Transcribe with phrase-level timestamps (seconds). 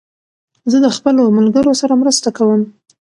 [0.71, 2.61] زه د خپلو ملګرو سره مرسته کوم.